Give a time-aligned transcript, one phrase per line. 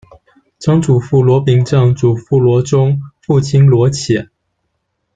[0.57, 4.31] 曾祖父罗秉正；祖父罗钟；父亲罗潜。